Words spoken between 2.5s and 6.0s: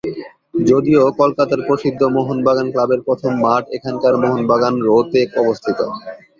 ক্লাবের প্রথম মাঠ এখানকার মোহনবাগান রো-তে অবস্থিত।